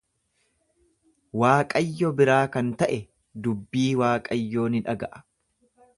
[1.43, 2.97] Waaqayyo biraa kan ta'e
[3.49, 5.27] dubbii Waaqayyoo ni dhaga'a.